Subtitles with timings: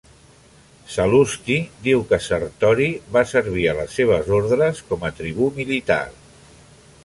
[0.93, 1.57] Sal·lusti
[1.87, 6.03] diu que Sertori va servir a les seves ordres com a tribú militar.